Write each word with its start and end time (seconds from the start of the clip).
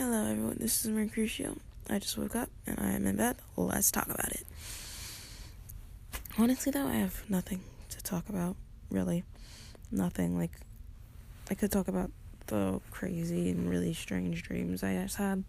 Hello, 0.00 0.30
everyone. 0.30 0.56
This 0.58 0.82
is 0.82 0.90
Mercutio. 0.90 1.58
I 1.90 1.98
just 1.98 2.16
woke 2.16 2.34
up 2.34 2.48
and 2.66 2.80
I 2.80 2.92
am 2.92 3.06
in 3.06 3.16
bed. 3.16 3.36
Let's 3.54 3.90
talk 3.90 4.06
about 4.06 4.32
it. 4.32 4.46
Honestly, 6.38 6.72
though, 6.72 6.86
I 6.86 6.94
have 6.94 7.28
nothing 7.28 7.60
to 7.90 8.02
talk 8.02 8.30
about. 8.30 8.56
Really, 8.90 9.24
nothing. 9.92 10.38
Like, 10.38 10.52
I 11.50 11.54
could 11.54 11.70
talk 11.70 11.86
about 11.86 12.10
the 12.46 12.80
crazy 12.90 13.50
and 13.50 13.68
really 13.68 13.92
strange 13.92 14.42
dreams 14.42 14.82
I 14.82 14.94
just 14.94 15.16
had, 15.18 15.44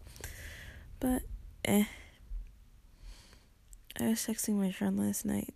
but 1.00 1.22
eh. 1.64 1.86
I 4.02 4.04
was 4.10 4.20
texting 4.20 4.56
my 4.56 4.74
friend 4.74 5.00
last 5.00 5.24
night, 5.24 5.54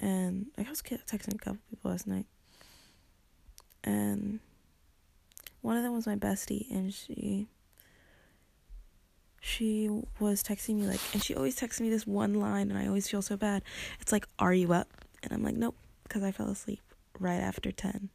and 0.00 0.46
I 0.56 0.62
was 0.70 0.80
texting 0.80 1.34
a 1.34 1.38
couple 1.38 1.60
people 1.68 1.90
last 1.90 2.06
night, 2.06 2.24
and 3.84 4.40
one 5.60 5.76
of 5.76 5.82
them 5.82 5.92
was 5.92 6.06
my 6.06 6.16
bestie, 6.16 6.70
and 6.70 6.94
she 6.94 7.48
she 9.44 9.88
was 10.20 10.40
texting 10.40 10.76
me 10.76 10.86
like 10.86 11.00
and 11.12 11.22
she 11.22 11.34
always 11.34 11.56
texts 11.56 11.80
me 11.80 11.90
this 11.90 12.06
one 12.06 12.34
line 12.34 12.70
and 12.70 12.78
I 12.78 12.86
always 12.86 13.08
feel 13.08 13.22
so 13.22 13.36
bad. 13.36 13.62
It's 14.00 14.12
like, 14.12 14.26
"Are 14.38 14.54
you 14.54 14.72
up?" 14.72 14.88
And 15.22 15.32
I'm 15.32 15.42
like, 15.42 15.56
"Nope," 15.56 15.74
because 16.04 16.22
I 16.22 16.30
fell 16.30 16.48
asleep 16.48 16.80
right 17.18 17.40
after 17.40 17.72
10. 17.72 18.08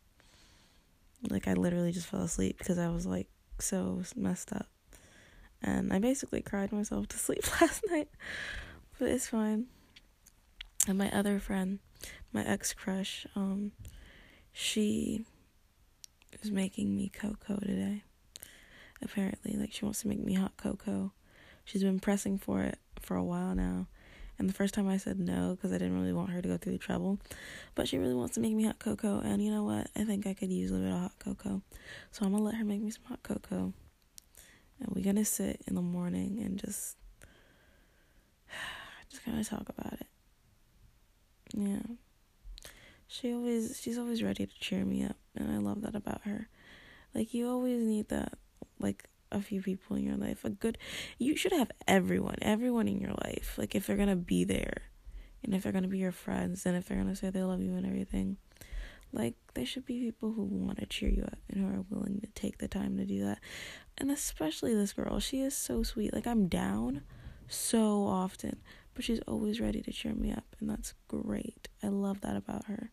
Like 1.29 1.49
I 1.49 1.53
literally 1.53 1.91
just 1.91 2.07
fell 2.07 2.21
asleep 2.21 2.57
because 2.57 2.79
I 2.79 2.87
was 2.87 3.05
like 3.05 3.27
so 3.59 4.03
messed 4.15 4.53
up. 4.53 4.67
And 5.61 5.91
I 5.91 5.99
basically 5.99 6.41
cried 6.41 6.71
myself 6.71 7.09
to 7.09 7.17
sleep 7.17 7.43
last 7.61 7.83
night. 7.89 8.07
But 8.97 9.09
it's 9.09 9.27
fine. 9.27 9.65
And 10.87 10.97
my 10.97 11.11
other 11.11 11.39
friend, 11.39 11.79
my 12.31 12.45
ex 12.45 12.73
crush, 12.73 13.27
um, 13.35 13.73
she 14.53 15.25
is 16.41 16.51
making 16.51 16.95
me 16.95 17.09
cocoa 17.09 17.57
today. 17.57 18.03
Apparently, 19.01 19.57
like 19.57 19.73
she 19.73 19.83
wants 19.83 20.03
to 20.03 20.07
make 20.07 20.23
me 20.23 20.35
hot 20.35 20.55
cocoa. 20.55 21.11
She's 21.67 21.83
been 21.83 21.99
pressing 21.99 22.37
for 22.37 22.61
it 22.61 22.79
for 23.01 23.17
a 23.17 23.23
while 23.23 23.53
now. 23.53 23.87
And 24.39 24.47
the 24.47 24.53
first 24.53 24.73
time 24.73 24.87
I 24.87 24.95
said 24.95 25.19
no 25.19 25.51
because 25.55 25.73
I 25.73 25.77
didn't 25.77 25.99
really 25.99 26.13
want 26.13 26.29
her 26.29 26.41
to 26.41 26.47
go 26.47 26.55
through 26.55 26.71
the 26.71 26.77
trouble. 26.77 27.19
But 27.75 27.89
she 27.89 27.97
really 27.97 28.13
wants 28.13 28.35
to 28.35 28.39
make 28.39 28.53
me 28.53 28.63
hot 28.63 28.79
cocoa. 28.79 29.19
And 29.19 29.43
you 29.43 29.51
know 29.51 29.65
what? 29.65 29.89
I 29.93 30.05
think 30.05 30.25
I 30.25 30.33
could 30.33 30.49
use 30.49 30.71
a 30.71 30.75
little 30.75 30.87
bit 30.87 30.95
of 30.95 31.01
hot 31.01 31.19
cocoa. 31.19 31.61
So 32.11 32.23
I'm 32.23 32.31
going 32.31 32.41
to 32.41 32.45
let 32.45 32.55
her 32.55 32.63
make 32.63 32.81
me 32.81 32.89
some 32.89 33.03
hot 33.03 33.21
cocoa. 33.21 33.73
And 34.79 34.95
we're 34.95 35.03
going 35.03 35.17
to 35.17 35.25
sit 35.25 35.61
in 35.67 35.75
the 35.75 35.81
morning 35.81 36.39
and 36.41 36.57
just, 36.57 36.95
just 39.11 39.25
kind 39.25 39.37
of 39.37 39.49
talk 39.49 39.67
about 39.67 39.91
it. 39.91 40.07
Yeah. 41.53 41.95
She 43.09 43.33
always, 43.33 43.77
she's 43.81 43.97
always 43.97 44.23
ready 44.23 44.45
to 44.45 44.59
cheer 44.61 44.85
me 44.85 45.03
up. 45.03 45.17
And 45.35 45.51
I 45.51 45.57
love 45.57 45.81
that 45.81 45.95
about 45.95 46.21
her. 46.23 46.47
Like, 47.13 47.33
you 47.33 47.49
always 47.49 47.83
need 47.83 48.07
that, 48.07 48.37
like, 48.79 49.09
a 49.31 49.41
few 49.41 49.61
people 49.61 49.95
in 49.95 50.03
your 50.03 50.17
life. 50.17 50.43
A 50.43 50.49
good 50.49 50.77
you 51.17 51.35
should 51.35 51.53
have 51.53 51.71
everyone, 51.87 52.37
everyone 52.41 52.87
in 52.87 52.99
your 52.99 53.13
life. 53.23 53.55
Like 53.57 53.75
if 53.75 53.87
they're 53.87 53.97
gonna 53.97 54.15
be 54.15 54.43
there 54.43 54.83
and 55.43 55.53
if 55.53 55.63
they're 55.63 55.71
gonna 55.71 55.87
be 55.87 55.99
your 55.99 56.11
friends 56.11 56.65
and 56.65 56.75
if 56.75 56.87
they're 56.87 56.97
gonna 56.97 57.15
say 57.15 57.29
they 57.29 57.43
love 57.43 57.61
you 57.61 57.75
and 57.75 57.85
everything. 57.85 58.37
Like 59.13 59.35
there 59.53 59.65
should 59.65 59.85
be 59.85 59.99
people 59.99 60.33
who 60.33 60.43
want 60.43 60.79
to 60.79 60.85
cheer 60.85 61.09
you 61.09 61.23
up 61.23 61.39
and 61.49 61.61
who 61.61 61.73
are 61.73 61.85
willing 61.89 62.19
to 62.21 62.27
take 62.27 62.57
the 62.57 62.67
time 62.67 62.97
to 62.97 63.05
do 63.05 63.23
that. 63.23 63.39
And 63.97 64.11
especially 64.11 64.75
this 64.75 64.93
girl, 64.93 65.19
she 65.19 65.41
is 65.41 65.55
so 65.55 65.83
sweet. 65.83 66.13
Like 66.13 66.27
I'm 66.27 66.47
down 66.47 67.01
so 67.47 68.05
often, 68.05 68.61
but 68.93 69.05
she's 69.05 69.21
always 69.27 69.61
ready 69.61 69.81
to 69.81 69.91
cheer 69.91 70.13
me 70.13 70.31
up 70.31 70.55
and 70.59 70.69
that's 70.69 70.93
great. 71.07 71.69
I 71.81 71.87
love 71.87 72.21
that 72.21 72.35
about 72.35 72.65
her. 72.65 72.91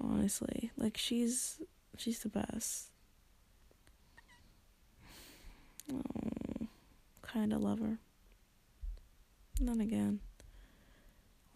Honestly, 0.00 0.72
like 0.76 0.96
she's 0.96 1.60
she's 1.96 2.20
the 2.20 2.28
best. 2.28 2.90
Kind 7.34 7.52
of 7.52 7.60
love 7.60 7.80
her. 7.80 7.98
then 9.60 9.80
again, 9.80 10.20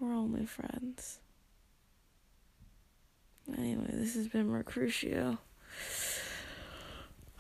we're 0.00 0.12
only 0.12 0.44
friends. 0.44 1.20
Anyway, 3.56 3.86
this 3.92 4.14
has 4.14 4.27
been 4.27 4.48
Mercutio. 4.48 5.38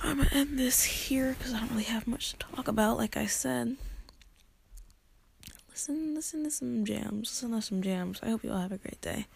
I'm 0.00 0.18
gonna 0.18 0.30
end 0.32 0.56
this 0.56 0.84
here 0.84 1.34
because 1.36 1.52
I 1.52 1.58
don't 1.58 1.72
really 1.72 1.82
have 1.82 2.06
much 2.06 2.30
to 2.30 2.36
talk 2.38 2.68
about, 2.68 2.96
like 2.96 3.16
I 3.16 3.26
said. 3.26 3.76
Listen, 5.68 6.14
listen 6.14 6.44
to 6.44 6.50
some 6.50 6.84
jams. 6.84 7.28
Listen 7.30 7.50
to 7.50 7.60
some 7.60 7.82
jams. 7.82 8.20
I 8.22 8.30
hope 8.30 8.44
you 8.44 8.52
all 8.52 8.60
have 8.60 8.72
a 8.72 8.78
great 8.78 9.00
day. 9.00 9.26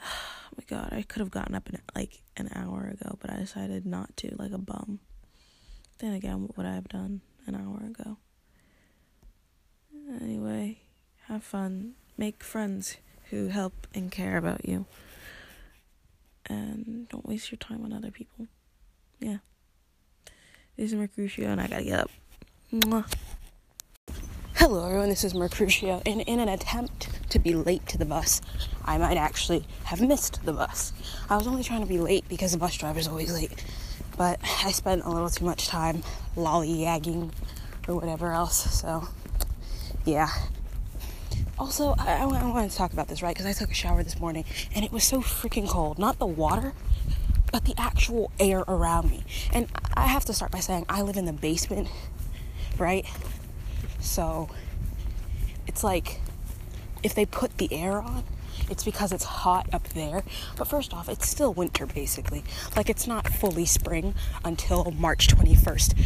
Oh 0.48 0.58
my 0.70 0.78
god, 0.78 0.92
I 0.92 1.02
could 1.02 1.20
have 1.20 1.32
gotten 1.32 1.54
up 1.54 1.68
in 1.68 1.78
like 1.94 2.22
an 2.38 2.48
hour 2.54 2.86
ago, 2.86 3.18
but 3.20 3.30
I 3.30 3.36
decided 3.36 3.84
not 3.84 4.16
to, 4.18 4.34
like 4.38 4.52
a 4.52 4.58
bum. 4.58 5.00
Then 5.98 6.14
again, 6.14 6.42
what 6.42 6.56
would 6.56 6.64
I 6.64 6.74
have 6.74 6.88
done 6.88 7.20
an 7.46 7.54
hour 7.54 7.86
ago? 7.86 8.18
Anyway, 10.20 10.78
have 11.26 11.42
fun. 11.42 11.94
Make 12.16 12.42
friends 12.42 12.96
who 13.30 13.48
help 13.48 13.86
and 13.94 14.10
care 14.10 14.36
about 14.36 14.68
you. 14.68 14.86
And 16.48 17.08
don't 17.08 17.26
waste 17.26 17.50
your 17.50 17.58
time 17.58 17.84
on 17.84 17.92
other 17.92 18.10
people. 18.10 18.46
Yeah. 19.18 19.38
This 20.76 20.92
is 20.92 20.94
Mercutio, 20.94 21.48
and 21.48 21.60
I 21.60 21.66
gotta 21.66 21.84
get 21.84 22.00
up. 22.00 22.10
Mwah. 22.72 23.10
Hello, 24.54 24.84
everyone. 24.84 25.08
This 25.08 25.24
is 25.24 25.34
Mercutio. 25.34 26.02
And 26.06 26.20
in 26.22 26.40
an 26.40 26.48
attempt 26.48 27.08
to 27.30 27.38
be 27.38 27.54
late 27.54 27.86
to 27.88 27.98
the 27.98 28.04
bus, 28.04 28.40
I 28.84 28.98
might 28.98 29.16
actually 29.16 29.64
have 29.84 30.00
missed 30.00 30.44
the 30.44 30.52
bus. 30.52 30.92
I 31.28 31.36
was 31.36 31.46
only 31.46 31.62
trying 31.62 31.80
to 31.80 31.86
be 31.86 31.98
late 31.98 32.28
because 32.28 32.52
the 32.52 32.58
bus 32.58 32.76
driver's 32.76 33.08
always 33.08 33.32
late 33.32 33.64
but 34.16 34.40
I 34.64 34.72
spent 34.72 35.04
a 35.04 35.10
little 35.10 35.28
too 35.28 35.44
much 35.44 35.68
time 35.68 36.02
lollygagging 36.36 37.32
or 37.88 37.94
whatever 37.94 38.32
else. 38.32 38.74
So, 38.80 39.08
yeah. 40.04 40.28
Also, 41.58 41.94
I, 41.98 42.20
I, 42.20 42.26
wanted 42.26 42.70
to 42.70 42.76
talk 42.76 42.92
about 42.92 43.08
this, 43.08 43.22
right? 43.22 43.34
Because 43.34 43.46
I 43.46 43.52
took 43.52 43.70
a 43.70 43.74
shower 43.74 44.02
this 44.02 44.20
morning 44.20 44.44
and 44.74 44.84
it 44.84 44.92
was 44.92 45.04
so 45.04 45.20
freaking 45.20 45.68
cold. 45.68 45.98
Not 45.98 46.18
the 46.18 46.26
water, 46.26 46.74
but 47.50 47.64
the 47.64 47.74
actual 47.78 48.30
air 48.38 48.60
around 48.68 49.10
me. 49.10 49.24
And 49.52 49.68
I 49.94 50.06
have 50.06 50.24
to 50.26 50.34
start 50.34 50.52
by 50.52 50.60
saying 50.60 50.84
I 50.88 51.02
live 51.02 51.16
in 51.16 51.24
the 51.24 51.32
basement, 51.32 51.88
right? 52.78 53.06
So, 54.00 54.50
it's 55.66 55.82
like 55.82 56.20
if 57.02 57.14
they 57.14 57.24
put 57.24 57.56
the 57.58 57.72
air 57.72 58.00
on, 58.00 58.24
it's 58.70 58.84
because 58.84 59.12
it's 59.12 59.24
hot 59.24 59.68
up 59.72 59.88
there. 59.90 60.22
But 60.56 60.68
first 60.68 60.92
off, 60.92 61.08
it's 61.08 61.28
still 61.28 61.52
winter 61.52 61.86
basically. 61.86 62.44
Like 62.76 62.88
it's 62.90 63.06
not 63.06 63.28
fully 63.28 63.66
spring 63.66 64.14
until 64.44 64.90
March 64.92 65.28
21st. 65.28 65.98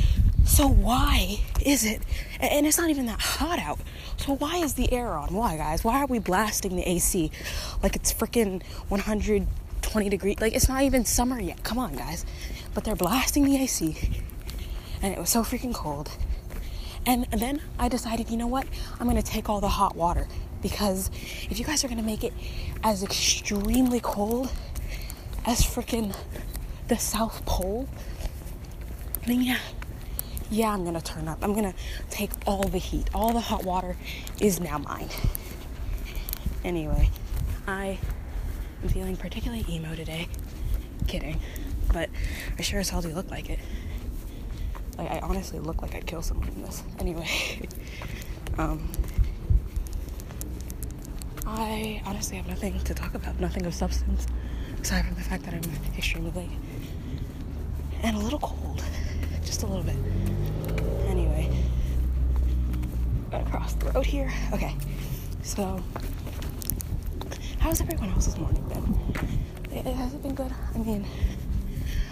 So 0.44 0.66
why 0.66 1.40
is 1.64 1.84
it? 1.84 2.02
And 2.40 2.66
it's 2.66 2.78
not 2.78 2.90
even 2.90 3.06
that 3.06 3.20
hot 3.20 3.58
out. 3.58 3.78
So 4.16 4.34
why 4.36 4.56
is 4.56 4.74
the 4.74 4.92
air 4.92 5.14
on? 5.14 5.32
Why, 5.32 5.56
guys? 5.56 5.84
Why 5.84 6.00
are 6.00 6.06
we 6.06 6.18
blasting 6.18 6.76
the 6.76 6.88
AC 6.88 7.30
like 7.82 7.96
it's 7.96 8.12
freaking 8.12 8.62
120 8.88 10.08
degrees? 10.08 10.40
Like 10.40 10.54
it's 10.54 10.68
not 10.68 10.82
even 10.82 11.04
summer 11.04 11.40
yet. 11.40 11.62
Come 11.62 11.78
on, 11.78 11.94
guys. 11.94 12.26
But 12.74 12.84
they're 12.84 12.96
blasting 12.96 13.44
the 13.44 13.56
AC. 13.56 13.96
And 15.02 15.14
it 15.14 15.18
was 15.18 15.30
so 15.30 15.42
freaking 15.42 15.74
cold. 15.74 16.10
And 17.06 17.26
then 17.32 17.62
I 17.78 17.88
decided, 17.88 18.28
you 18.28 18.36
know 18.36 18.46
what? 18.46 18.66
I'm 18.98 19.08
to 19.10 19.22
take 19.22 19.48
all 19.48 19.60
the 19.60 19.68
hot 19.68 19.96
water 19.96 20.28
because 20.62 21.10
if 21.48 21.58
you 21.58 21.64
guys 21.64 21.84
are 21.84 21.88
gonna 21.88 22.02
make 22.02 22.24
it 22.24 22.32
as 22.82 23.02
extremely 23.02 24.00
cold 24.00 24.50
as 25.46 25.62
freaking 25.62 26.14
the 26.88 26.96
South 26.96 27.44
Pole, 27.46 27.88
then 29.26 29.42
yeah, 29.42 29.58
yeah, 30.50 30.72
I'm 30.72 30.84
gonna 30.84 31.00
turn 31.00 31.28
up. 31.28 31.38
I'm 31.42 31.54
gonna 31.54 31.74
take 32.10 32.30
all 32.46 32.64
the 32.64 32.78
heat. 32.78 33.08
All 33.14 33.32
the 33.32 33.40
hot 33.40 33.64
water 33.64 33.96
is 34.40 34.60
now 34.60 34.78
mine. 34.78 35.08
Anyway, 36.64 37.10
I 37.66 37.98
am 38.82 38.88
feeling 38.88 39.16
particularly 39.16 39.64
emo 39.68 39.94
today. 39.94 40.28
Kidding. 41.06 41.40
But 41.92 42.10
I 42.58 42.62
sure 42.62 42.80
as 42.80 42.90
hell 42.90 43.00
do 43.00 43.08
look 43.08 43.30
like 43.30 43.50
it. 43.50 43.58
Like, 44.98 45.10
I 45.10 45.18
honestly 45.20 45.58
look 45.58 45.82
like 45.82 45.94
I'd 45.94 46.06
kill 46.06 46.22
someone 46.22 46.48
in 46.48 46.62
this. 46.62 46.82
Anyway, 46.98 47.28
um, 48.58 48.90
I 51.52 52.00
honestly 52.06 52.36
have 52.36 52.46
nothing 52.46 52.78
to 52.78 52.94
talk 52.94 53.14
about, 53.14 53.40
nothing 53.40 53.66
of 53.66 53.74
substance, 53.74 54.26
aside 54.80 55.04
from 55.04 55.16
the 55.16 55.20
fact 55.20 55.42
that 55.44 55.54
I'm 55.54 55.62
extremely 55.98 56.30
late 56.30 56.50
and 58.02 58.16
a 58.16 58.20
little 58.20 58.38
cold, 58.38 58.82
just 59.44 59.62
a 59.62 59.66
little 59.66 59.82
bit. 59.82 59.96
Anyway, 61.08 61.50
gotta 63.30 63.44
cross 63.50 63.74
the 63.74 63.90
road 63.90 64.06
here. 64.06 64.32
Okay, 64.52 64.74
so 65.42 65.82
how's 67.58 67.80
everyone 67.80 68.10
else's 68.10 68.38
morning 68.38 68.62
been? 68.68 69.76
It, 69.76 69.86
has 69.86 70.14
it 70.14 70.22
been 70.22 70.34
good? 70.34 70.52
I 70.74 70.78
mean, 70.78 71.04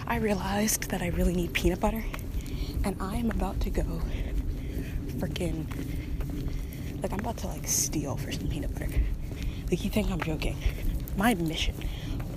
I 0.05 0.17
realized 0.17 0.89
that 0.91 1.01
I 1.01 1.07
really 1.07 1.33
need 1.33 1.53
peanut 1.53 1.79
butter, 1.79 2.03
and 2.83 2.95
I'm 2.99 3.31
about 3.31 3.59
to 3.61 3.69
go 3.69 4.01
freaking 5.17 5.65
like 7.01 7.13
I'm 7.13 7.19
about 7.19 7.37
to 7.37 7.47
like 7.47 7.67
steal 7.67 8.17
for 8.17 8.31
some 8.31 8.47
peanut 8.47 8.73
butter. 8.73 8.89
Like 9.69 9.83
you 9.83 9.89
think 9.89 10.09
I'm 10.11 10.21
joking. 10.21 10.57
My 11.17 11.33
mission 11.35 11.75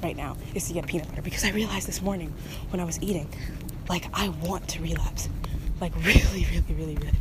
right 0.03 0.17
now 0.17 0.37
is 0.55 0.67
to 0.69 0.75
get 0.75 0.87
peanut 0.87 1.09
butter 1.09 1.23
because 1.23 1.45
I 1.45 1.51
realized 1.51 1.87
this 1.89 2.03
morning 2.03 2.33
when 2.71 2.81
I 2.81 2.85
was 2.85 3.01
eating, 3.03 3.29
like 3.89 4.07
I 4.13 4.29
want 4.29 4.69
to 4.69 4.83
relapse. 4.83 5.29
Like 5.81 5.95
really, 6.05 6.47
really, 6.51 6.75
really, 6.75 6.95
really. 6.97 7.19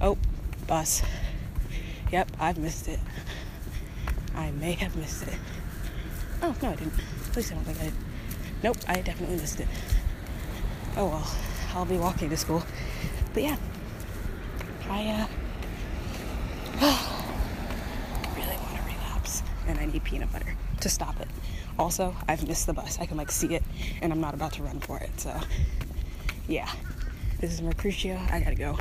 Oh, 0.00 0.18
bus. 0.66 1.02
Yep, 2.12 2.30
I've 2.38 2.58
missed 2.58 2.88
it. 2.88 3.00
I 4.34 4.50
may 4.52 4.72
have 4.72 4.94
missed 4.96 5.26
it. 5.26 5.34
Oh, 6.42 6.54
no, 6.62 6.70
I 6.70 6.76
didn't. 6.76 6.92
At 7.30 7.36
least 7.36 7.52
I 7.52 7.54
don't 7.54 7.64
think 7.64 7.80
I 7.80 7.84
did. 7.84 7.94
Nope, 8.62 8.76
I 8.88 9.00
definitely 9.00 9.36
missed 9.36 9.60
it. 9.60 9.68
Oh 10.96 11.06
well, 11.08 11.30
I'll 11.74 11.84
be 11.84 11.98
walking 11.98 12.30
to 12.30 12.36
school. 12.36 12.62
But 13.34 13.42
yeah, 13.42 13.56
I 14.88 15.08
uh, 15.08 15.26
really 18.34 18.56
want 18.56 18.76
to 18.76 18.82
relapse, 18.82 19.42
and 19.66 19.78
I 19.78 19.86
need 19.86 20.04
peanut 20.04 20.32
butter 20.32 20.54
to 20.80 20.88
stop 20.88 21.20
it. 21.20 21.28
Also, 21.78 22.14
I've 22.28 22.46
missed 22.46 22.66
the 22.66 22.72
bus. 22.72 22.98
I 23.00 23.06
can 23.06 23.16
like 23.16 23.30
see 23.30 23.54
it, 23.54 23.62
and 24.00 24.12
I'm 24.12 24.20
not 24.20 24.34
about 24.34 24.52
to 24.54 24.62
run 24.62 24.80
for 24.80 24.98
it. 24.98 25.20
So, 25.20 25.38
yeah, 26.48 26.70
this 27.40 27.52
is 27.52 27.62
Mercutio. 27.62 28.20
I 28.30 28.40
gotta 28.40 28.54
go. 28.54 28.78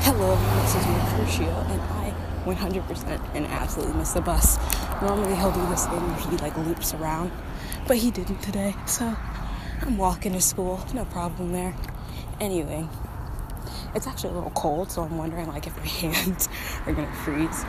Hello, 0.00 0.36
this 0.62 0.74
is 0.74 0.86
Mercutio, 0.86 1.50
and 1.68 1.80
I 1.80 2.14
100% 2.44 3.34
and 3.34 3.46
absolutely 3.46 3.94
missed 3.94 4.14
the 4.14 4.20
bus. 4.20 4.58
Normally 5.02 5.36
he'll 5.36 5.52
do 5.52 5.66
this 5.66 5.86
thing 5.86 6.00
where 6.00 6.30
he 6.30 6.36
like 6.38 6.56
loops 6.56 6.94
around, 6.94 7.30
but 7.86 7.98
he 7.98 8.10
didn't 8.10 8.40
today. 8.40 8.74
So 8.86 9.14
I'm 9.82 9.98
walking 9.98 10.32
to 10.32 10.40
school, 10.40 10.80
no 10.94 11.04
problem 11.04 11.52
there. 11.52 11.76
Anyway, 12.40 12.88
it's 13.94 14.06
actually 14.06 14.30
a 14.30 14.34
little 14.34 14.50
cold, 14.50 14.90
so 14.90 15.02
I'm 15.02 15.16
wondering 15.16 15.46
like 15.48 15.66
if 15.66 15.76
my 15.76 15.86
hands 16.10 16.48
are 16.86 16.92
gonna 16.92 17.12
freeze. 17.24 17.64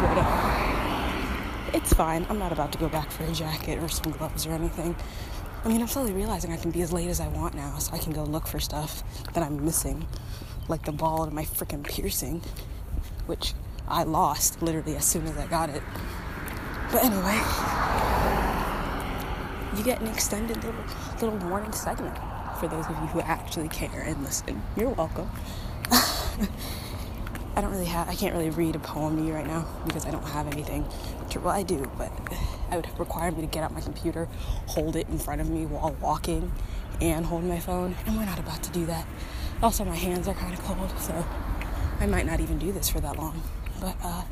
But 0.00 0.18
uh, 0.18 1.70
it's 1.72 1.92
fine. 1.92 2.26
I'm 2.28 2.38
not 2.38 2.52
about 2.52 2.72
to 2.72 2.78
go 2.78 2.88
back 2.88 3.10
for 3.10 3.24
a 3.24 3.32
jacket 3.32 3.82
or 3.82 3.88
some 3.88 4.12
gloves 4.12 4.46
or 4.46 4.52
anything. 4.52 4.94
I 5.64 5.68
mean, 5.68 5.80
I'm 5.80 5.88
slowly 5.88 6.12
realizing 6.12 6.52
I 6.52 6.56
can 6.58 6.70
be 6.70 6.82
as 6.82 6.92
late 6.92 7.08
as 7.08 7.20
I 7.20 7.28
want 7.28 7.54
now, 7.54 7.78
so 7.78 7.94
I 7.94 7.98
can 7.98 8.12
go 8.12 8.22
look 8.22 8.46
for 8.46 8.60
stuff 8.60 9.02
that 9.32 9.42
I'm 9.42 9.64
missing, 9.64 10.06
like 10.68 10.84
the 10.84 10.92
ball 10.92 11.24
in 11.24 11.34
my 11.34 11.44
freaking 11.44 11.82
piercing, 11.82 12.42
which 13.26 13.54
I 13.88 14.02
lost 14.02 14.60
literally 14.60 14.96
as 14.96 15.04
soon 15.04 15.26
as 15.26 15.36
I 15.38 15.46
got 15.46 15.70
it. 15.70 15.82
But 16.92 17.04
anyway, 17.04 17.40
you 19.76 19.82
get 19.82 20.00
an 20.00 20.08
extended 20.08 20.62
little 20.62 20.84
little 21.20 21.48
morning 21.48 21.72
segment 21.72 22.16
for 22.64 22.74
those 22.74 22.86
of 22.86 22.92
you 22.92 23.08
who 23.08 23.20
actually 23.20 23.68
care 23.68 24.00
and 24.00 24.22
listen. 24.24 24.62
You're 24.74 24.88
welcome. 24.88 25.30
I 27.56 27.60
don't 27.60 27.70
really 27.70 27.84
have 27.84 28.08
I 28.08 28.14
can't 28.14 28.34
really 28.34 28.48
read 28.48 28.74
a 28.74 28.78
poem 28.78 29.18
to 29.18 29.22
you 29.22 29.34
right 29.34 29.46
now 29.46 29.66
because 29.86 30.06
I 30.06 30.10
don't 30.10 30.24
have 30.24 30.46
anything 30.46 30.86
to 31.30 31.40
well 31.40 31.54
I 31.54 31.62
do, 31.62 31.90
but 31.98 32.10
I 32.70 32.76
would 32.76 32.88
require 32.98 33.30
me 33.32 33.42
to 33.42 33.46
get 33.46 33.62
out 33.64 33.74
my 33.74 33.82
computer, 33.82 34.28
hold 34.66 34.96
it 34.96 35.08
in 35.10 35.18
front 35.18 35.42
of 35.42 35.50
me 35.50 35.66
while 35.66 35.94
walking 36.00 36.50
and 37.02 37.26
hold 37.26 37.44
my 37.44 37.58
phone, 37.58 37.96
and 38.06 38.16
we're 38.16 38.24
not 38.24 38.38
about 38.38 38.62
to 38.62 38.70
do 38.70 38.86
that. 38.86 39.06
Also 39.62 39.84
my 39.84 39.96
hands 39.96 40.26
are 40.26 40.34
kinda 40.34 40.56
cold, 40.62 40.90
so 40.98 41.26
I 42.00 42.06
might 42.06 42.24
not 42.24 42.40
even 42.40 42.58
do 42.58 42.72
this 42.72 42.88
for 42.88 43.00
that 43.00 43.18
long. 43.18 43.42
But 43.78 43.96
uh 44.02 44.24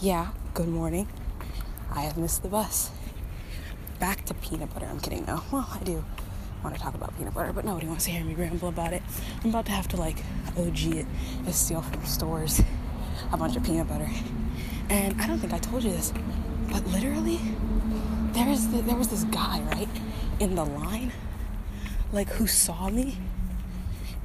yeah, 0.00 0.28
good 0.54 0.68
morning. 0.68 1.08
I 1.90 2.02
have 2.02 2.16
missed 2.16 2.44
the 2.44 2.48
bus. 2.48 2.92
Back 3.98 4.24
to 4.26 4.34
peanut 4.34 4.72
butter. 4.72 4.86
I'm 4.86 5.00
kidding 5.00 5.24
though. 5.24 5.42
Well, 5.50 5.68
I 5.72 5.82
do 5.82 6.04
want 6.64 6.74
to 6.74 6.82
talk 6.82 6.94
about 6.94 7.16
peanut 7.16 7.34
butter, 7.34 7.52
but 7.52 7.64
nobody 7.64 7.86
wants 7.86 8.06
to 8.06 8.10
hear 8.10 8.24
me 8.24 8.34
ramble 8.34 8.68
about 8.68 8.94
it. 8.94 9.02
I'm 9.42 9.50
about 9.50 9.66
to 9.66 9.72
have 9.72 9.86
to 9.88 9.96
like 9.96 10.16
OG 10.56 10.86
it 10.86 11.06
and 11.44 11.54
steal 11.54 11.82
from 11.82 12.04
stores 12.06 12.62
a 13.32 13.36
bunch 13.36 13.54
of 13.54 13.62
peanut 13.62 13.86
butter. 13.86 14.08
And 14.88 15.20
I 15.20 15.26
don't 15.26 15.38
think 15.38 15.52
I 15.52 15.58
told 15.58 15.84
you 15.84 15.92
this, 15.92 16.12
but 16.70 16.84
literally, 16.86 17.38
there 18.32 18.48
is 18.48 18.70
the, 18.70 18.82
there 18.82 18.96
was 18.96 19.08
this 19.08 19.24
guy 19.24 19.60
right 19.72 19.88
in 20.40 20.54
the 20.54 20.64
line, 20.64 21.12
like 22.12 22.28
who 22.30 22.46
saw 22.46 22.88
me. 22.88 23.18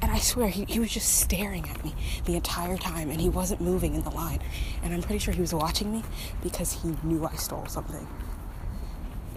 And 0.01 0.09
I 0.09 0.19
swear 0.19 0.47
he, 0.47 0.63
he 0.63 0.79
was 0.79 0.91
just 0.91 1.19
staring 1.19 1.67
at 1.69 1.83
me 1.83 1.93
the 2.23 2.35
entire 2.35 2.77
time 2.77 3.09
and 3.09 3.19
he 3.19 3.27
wasn't 3.27 3.59
moving 3.59 3.95
in 3.95 4.03
the 4.03 4.11
line. 4.11 4.39
And 4.81 4.93
I'm 4.93 5.01
pretty 5.01 5.19
sure 5.19 5.33
he 5.33 5.41
was 5.41 5.53
watching 5.53 5.91
me 5.91 6.03
because 6.41 6.81
he 6.81 6.95
knew 7.03 7.25
I 7.25 7.35
stole 7.35 7.65
something 7.65 8.07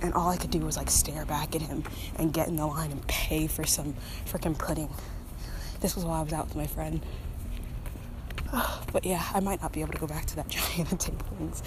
and 0.02 0.12
all 0.14 0.28
I 0.28 0.36
could 0.36 0.50
do 0.50 0.60
was 0.60 0.76
like 0.76 0.90
stare 0.90 1.24
back 1.24 1.54
at 1.54 1.62
him 1.62 1.84
and 2.16 2.32
get 2.32 2.48
in 2.48 2.56
the 2.56 2.66
line 2.66 2.90
and 2.90 3.06
pay 3.06 3.46
for 3.46 3.64
some 3.64 3.94
freaking 4.26 4.58
pudding. 4.58 4.90
This 5.80 5.94
was 5.94 6.04
while 6.04 6.20
I 6.20 6.22
was 6.22 6.32
out 6.32 6.46
with 6.46 6.56
my 6.56 6.66
friend. 6.66 7.00
But 8.92 9.06
yeah, 9.06 9.24
I 9.32 9.40
might 9.40 9.62
not 9.62 9.72
be 9.72 9.80
able 9.80 9.94
to 9.94 9.98
go 9.98 10.06
back 10.06 10.26
to 10.26 10.36
that 10.36 10.48
giant 10.56 10.90
and 10.90 11.00
take 11.00 11.18
things 11.38 11.62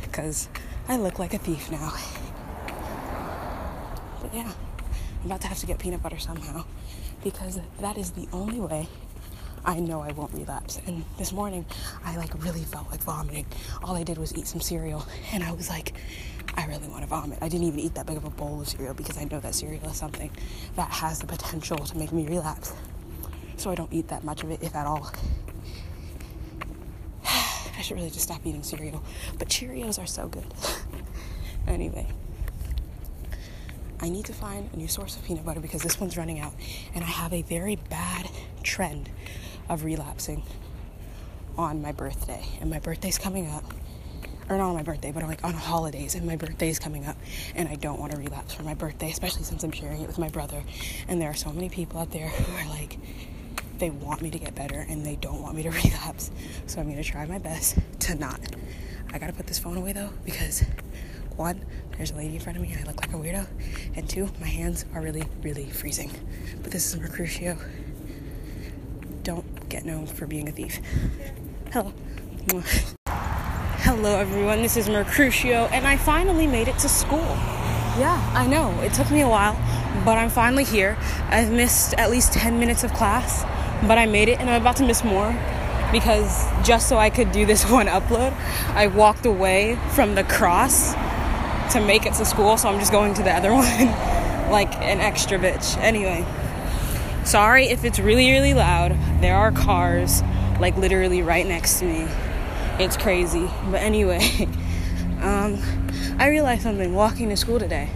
because 0.00 0.48
I 0.88 0.96
look 0.96 1.18
like 1.18 1.34
a 1.34 1.38
thief 1.38 1.70
now. 1.70 1.92
But 4.22 4.34
yeah, 4.34 4.50
I'm 5.20 5.26
about 5.26 5.42
to 5.42 5.48
have 5.48 5.58
to 5.58 5.66
get 5.66 5.78
peanut 5.78 6.02
butter 6.02 6.18
somehow 6.18 6.64
because 7.22 7.60
that 7.80 7.98
is 7.98 8.12
the 8.12 8.26
only 8.32 8.60
way 8.60 8.88
I 9.64 9.78
know 9.78 10.00
I 10.00 10.12
won't 10.12 10.32
relapse. 10.32 10.80
And 10.86 11.04
this 11.18 11.32
morning, 11.32 11.64
I 12.04 12.16
like 12.16 12.42
really 12.42 12.64
felt 12.64 12.90
like 12.90 13.02
vomiting. 13.02 13.46
All 13.82 13.96
I 13.96 14.02
did 14.02 14.18
was 14.18 14.36
eat 14.36 14.46
some 14.46 14.60
cereal, 14.60 15.06
and 15.32 15.44
I 15.44 15.52
was 15.52 15.68
like, 15.68 15.92
I 16.56 16.66
really 16.66 16.88
want 16.88 17.02
to 17.02 17.06
vomit. 17.06 17.38
I 17.40 17.48
didn't 17.48 17.66
even 17.66 17.80
eat 17.80 17.94
that 17.94 18.06
big 18.06 18.16
of 18.16 18.24
a 18.24 18.30
bowl 18.30 18.60
of 18.60 18.68
cereal 18.68 18.94
because 18.94 19.18
I 19.18 19.24
know 19.24 19.40
that 19.40 19.54
cereal 19.54 19.86
is 19.88 19.96
something 19.96 20.30
that 20.76 20.90
has 20.90 21.18
the 21.18 21.26
potential 21.26 21.78
to 21.78 21.96
make 21.96 22.12
me 22.12 22.26
relapse. 22.26 22.72
So 23.56 23.70
I 23.70 23.74
don't 23.74 23.92
eat 23.92 24.08
that 24.08 24.24
much 24.24 24.42
of 24.42 24.50
it, 24.50 24.62
if 24.62 24.74
at 24.74 24.86
all. 24.86 25.10
I 27.24 27.82
should 27.82 27.96
really 27.96 28.10
just 28.10 28.22
stop 28.22 28.40
eating 28.44 28.62
cereal. 28.62 29.02
But 29.38 29.48
Cheerios 29.48 30.02
are 30.02 30.06
so 30.06 30.28
good. 30.28 30.46
anyway, 31.68 32.06
I 34.00 34.08
need 34.08 34.24
to 34.24 34.32
find 34.32 34.70
a 34.72 34.76
new 34.76 34.88
source 34.88 35.16
of 35.16 35.24
peanut 35.24 35.44
butter 35.44 35.60
because 35.60 35.82
this 35.82 36.00
one's 36.00 36.16
running 36.16 36.40
out. 36.40 36.54
And 36.94 37.04
I 37.04 37.08
have 37.08 37.34
a 37.34 37.42
very 37.42 37.76
bad 37.76 38.30
trend 38.62 39.10
of 39.70 39.84
relapsing 39.84 40.42
on 41.56 41.80
my 41.80 41.92
birthday. 41.92 42.44
And 42.60 42.68
my 42.68 42.80
birthday's 42.80 43.18
coming 43.18 43.48
up 43.48 43.64
or 44.50 44.58
not 44.58 44.68
on 44.70 44.74
my 44.74 44.82
birthday, 44.82 45.12
but 45.12 45.22
I'm 45.22 45.28
like 45.28 45.44
on 45.44 45.54
holidays, 45.54 46.16
and 46.16 46.26
my 46.26 46.34
birthday's 46.34 46.80
coming 46.80 47.06
up, 47.06 47.16
and 47.54 47.68
I 47.68 47.76
don't 47.76 48.00
want 48.00 48.12
to 48.12 48.18
relapse 48.18 48.52
for 48.52 48.64
my 48.64 48.74
birthday, 48.74 49.08
especially 49.08 49.44
since 49.44 49.62
I'm 49.62 49.70
sharing 49.70 50.02
it 50.02 50.08
with 50.08 50.18
my 50.18 50.28
brother. 50.28 50.64
And 51.06 51.22
there 51.22 51.30
are 51.30 51.34
so 51.34 51.52
many 51.52 51.68
people 51.68 52.00
out 52.00 52.10
there 52.10 52.28
who 52.28 52.56
are 52.56 52.68
like, 52.68 52.98
they 53.78 53.90
want 53.90 54.20
me 54.20 54.30
to 54.30 54.38
get 54.38 54.54
better 54.54 54.84
and 54.88 55.06
they 55.06 55.16
don't 55.16 55.40
want 55.40 55.56
me 55.56 55.62
to 55.62 55.70
relapse. 55.84 56.30
So 56.66 56.80
I'm 56.80 56.90
gonna 56.90 57.04
try 57.04 57.24
my 57.26 57.38
best 57.38 57.78
to 58.00 58.16
not. 58.16 58.40
I 59.12 59.18
gotta 59.18 59.32
put 59.32 59.46
this 59.46 59.58
phone 59.58 59.76
away 59.76 59.92
though, 59.92 60.10
because 60.24 60.64
one, 61.36 61.64
there's 61.96 62.10
a 62.10 62.16
lady 62.16 62.34
in 62.34 62.40
front 62.40 62.58
of 62.58 62.62
me 62.62 62.72
and 62.72 62.82
I 62.82 62.88
look 62.88 63.00
like 63.00 63.14
a 63.14 63.16
weirdo, 63.16 63.46
and 63.94 64.08
two, 64.08 64.28
my 64.40 64.48
hands 64.48 64.84
are 64.94 65.00
really, 65.00 65.24
really 65.42 65.70
freezing. 65.70 66.10
But 66.60 66.72
this 66.72 66.92
is 66.92 67.00
Mercutio. 67.00 67.56
Don't 69.22 69.59
get 69.70 69.84
known 69.84 70.04
for 70.04 70.26
being 70.26 70.48
a 70.48 70.52
thief. 70.52 70.80
Hello. 71.72 71.92
Hello, 73.06 74.18
everyone. 74.18 74.62
This 74.62 74.76
is 74.76 74.88
Mercutio, 74.88 75.66
and 75.66 75.86
I 75.86 75.96
finally 75.96 76.48
made 76.48 76.66
it 76.66 76.76
to 76.78 76.88
school. 76.88 77.28
Yeah, 77.96 78.20
I 78.34 78.48
know. 78.48 78.78
It 78.80 78.92
took 78.94 79.12
me 79.12 79.20
a 79.20 79.28
while, 79.28 79.54
but 80.04 80.18
I'm 80.18 80.28
finally 80.28 80.64
here. 80.64 80.98
I've 81.28 81.52
missed 81.52 81.94
at 81.94 82.10
least 82.10 82.32
10 82.32 82.58
minutes 82.58 82.82
of 82.82 82.92
class, 82.94 83.44
but 83.86 83.96
I 83.96 84.06
made 84.06 84.28
it, 84.28 84.40
and 84.40 84.50
I'm 84.50 84.60
about 84.60 84.74
to 84.76 84.84
miss 84.84 85.04
more 85.04 85.38
because 85.92 86.46
just 86.66 86.88
so 86.88 86.98
I 86.98 87.08
could 87.08 87.30
do 87.30 87.46
this 87.46 87.68
one 87.70 87.86
upload, 87.86 88.32
I 88.74 88.88
walked 88.88 89.24
away 89.24 89.78
from 89.90 90.16
the 90.16 90.24
cross 90.24 90.94
to 91.74 91.80
make 91.80 92.06
it 92.06 92.14
to 92.14 92.24
school, 92.24 92.56
so 92.58 92.68
I'm 92.68 92.80
just 92.80 92.90
going 92.90 93.14
to 93.14 93.22
the 93.22 93.32
other 93.32 93.54
one 93.54 93.86
like 94.50 94.74
an 94.80 94.98
extra 94.98 95.38
bitch. 95.38 95.76
Anyway, 95.78 96.26
sorry 97.24 97.66
if 97.66 97.84
it's 97.84 97.98
really, 97.98 98.30
really 98.30 98.54
loud. 98.54 98.96
There 99.20 99.36
are 99.36 99.52
cars 99.52 100.22
like 100.58 100.76
literally 100.76 101.22
right 101.22 101.46
next 101.46 101.78
to 101.78 101.86
me 101.86 102.06
it's 102.80 102.96
crazy. 102.96 103.48
But 103.70 103.82
anyway, 103.82 104.20
um, 105.20 105.60
I 106.18 106.28
realized 106.28 106.62
something 106.62 106.94
walking 106.94 107.28
to 107.28 107.36
school 107.36 107.58
today. 107.58 107.90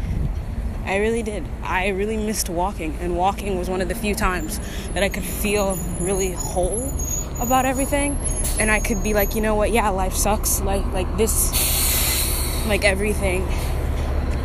I 0.85 0.99
really 0.99 1.23
did. 1.23 1.45
I 1.63 1.89
really 1.89 2.19
missed 2.19 2.51
walking, 2.51 2.95
and 3.01 3.17
walking 3.17 3.59
was 3.59 3.71
one 3.71 3.81
of 3.81 3.89
the 3.89 3.95
few 3.95 4.15
times 4.15 4.61
that 4.93 5.03
I 5.03 5.09
could 5.09 5.25
feel 5.25 5.77
really 5.99 6.33
whole 6.33 6.93
about 7.41 7.65
everything, 7.65 8.19
and 8.61 8.71
I 8.71 8.81
could 8.81 9.03
be 9.03 9.15
like, 9.15 9.35
you 9.35 9.41
know 9.41 9.55
what? 9.55 9.73
Yeah, 9.73 9.89
life 9.89 10.15
sucks. 10.15 10.61
Like, 10.61 10.85
like 10.93 11.17
this, 11.17 12.67
like 12.67 12.85
everything 12.85 13.43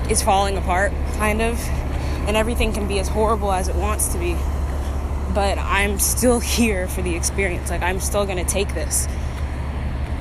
is 0.10 0.22
falling 0.22 0.56
apart, 0.56 0.94
kind 1.18 1.42
of, 1.42 1.60
and 2.26 2.38
everything 2.38 2.72
can 2.72 2.88
be 2.88 3.00
as 3.00 3.10
horrible 3.10 3.52
as 3.52 3.68
it 3.68 3.76
wants 3.76 4.08
to 4.14 4.18
be. 4.18 4.38
But 5.34 5.58
I'm 5.58 6.00
still 6.00 6.40
here 6.58 6.88
for 6.88 7.02
the 7.02 7.16
experience. 7.16 7.70
Like, 7.70 7.82
I'm 7.82 8.00
still 8.00 8.26
gonna 8.26 8.46
take 8.46 8.74
this 8.74 9.08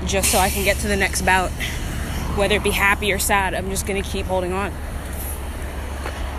just 0.06 0.30
so 0.30 0.38
I 0.38 0.50
can 0.50 0.64
get 0.64 0.78
to 0.78 0.88
the 0.88 0.96
next 0.96 1.22
bout. 1.22 1.50
Whether 2.36 2.56
it 2.56 2.62
be 2.62 2.70
happy 2.70 3.12
or 3.12 3.18
sad, 3.18 3.54
I'm 3.54 3.68
just 3.70 3.86
gonna 3.86 4.02
keep 4.02 4.26
holding 4.26 4.52
on. 4.52 4.72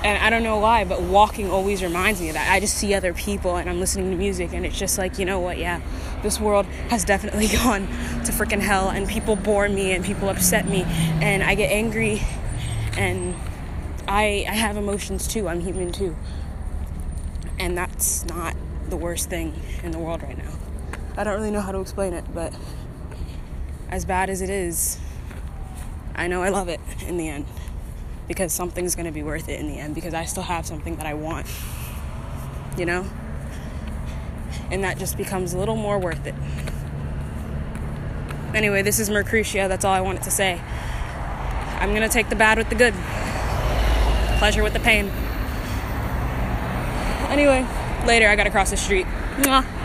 And 0.02 0.18
I 0.24 0.30
don't 0.30 0.44
know 0.44 0.60
why, 0.60 0.86
but 0.86 1.02
walking 1.02 1.50
always 1.50 1.84
reminds 1.84 2.22
me 2.22 2.30
of 2.30 2.36
that. 2.36 2.50
I 2.50 2.62
just 2.62 2.76
see 2.76 2.94
other 2.94 3.14
people 3.14 3.58
and 3.58 3.70
I'm 3.70 3.82
listening 3.82 4.12
to 4.12 4.16
music, 4.16 4.54
and 4.54 4.66
it's 4.66 4.78
just 4.80 4.98
like, 4.98 5.20
you 5.20 5.26
know 5.26 5.42
what, 5.42 5.58
yeah, 5.58 5.82
this 6.24 6.40
world 6.40 6.66
has 6.90 7.04
definitely 7.04 7.48
gone 7.64 7.88
to 8.24 8.32
freaking 8.32 8.62
hell, 8.62 8.90
and 8.90 9.08
people 9.10 9.36
bore 9.36 9.68
me 9.68 9.92
and 9.92 10.06
people 10.06 10.30
upset 10.30 10.68
me, 10.68 10.84
and 11.22 11.44
I 11.44 11.56
get 11.56 11.70
angry, 11.70 12.22
and 12.98 13.36
I, 14.08 14.46
I 14.48 14.54
have 14.54 14.78
emotions 14.78 15.28
too. 15.28 15.50
I'm 15.50 15.60
human 15.60 15.92
too. 15.92 16.16
And 17.60 17.78
that's 17.78 18.26
not 18.26 18.56
the 18.90 18.98
worst 18.98 19.30
thing 19.30 19.54
in 19.84 19.92
the 19.92 20.00
world 20.00 20.24
right 20.24 20.38
now. 20.38 20.52
I 21.18 21.24
don't 21.26 21.36
really 21.36 21.52
know 21.52 21.62
how 21.62 21.74
to 21.74 21.82
explain 21.82 22.14
it, 22.14 22.24
but 22.34 22.54
as 23.90 24.06
bad 24.06 24.30
as 24.30 24.42
it 24.42 24.50
is, 24.50 24.98
I 26.16 26.28
know 26.28 26.42
I 26.42 26.50
love 26.50 26.70
it 26.70 26.80
in 27.06 27.18
the 27.18 27.28
end 27.28 27.46
because 28.28 28.54
something's 28.54 28.96
going 28.96 29.06
to 29.06 29.12
be 29.12 29.24
worth 29.24 29.50
it 29.50 29.60
in 29.60 29.68
the 29.68 29.78
end 29.78 29.96
because 29.96 30.14
I 30.14 30.26
still 30.26 30.44
have 30.44 30.66
something 30.66 30.96
that 30.96 31.06
I 31.06 31.14
want. 31.14 31.48
You 32.78 32.86
know? 32.86 33.06
And 34.72 34.84
that 34.84 34.98
just 34.98 35.18
becomes 35.18 35.54
a 35.54 35.58
little 35.58 35.76
more 35.76 36.00
worth 36.00 36.26
it. 36.26 36.36
Anyway, 38.56 38.82
this 38.82 39.00
is 39.00 39.10
Mercutio. 39.10 39.68
That's 39.68 39.84
all 39.84 39.94
I 39.94 40.02
wanted 40.02 40.24
to 40.24 40.32
say. 40.32 40.62
I'm 41.80 41.90
going 41.90 42.02
to 42.02 42.10
take 42.10 42.30
the 42.30 42.36
bad 42.36 42.58
with 42.58 42.70
the 42.70 42.76
good, 42.76 42.94
pleasure 44.40 44.64
with 44.64 44.74
the 44.74 44.80
pain. 44.80 45.12
Anyway, 47.30 47.66
later, 48.06 48.28
I 48.28 48.36
got 48.36 48.46
to 48.46 48.50
cross 48.50 48.72
the 48.72 48.78
street. 48.78 49.06
Mwah. 49.38 49.79